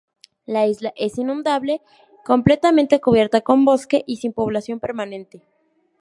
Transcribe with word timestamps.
La 0.47 0.65
isla 0.65 0.91
es 0.97 1.19
inundable, 1.19 1.79
completamente 2.25 2.99
cubierta 2.99 3.41
con 3.41 3.65
bosque 3.65 4.03
y 4.07 4.15
sin 4.15 4.33
población 4.33 4.79
permanente. 4.79 5.43